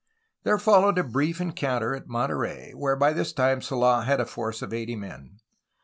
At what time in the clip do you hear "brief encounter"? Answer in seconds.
1.03-1.93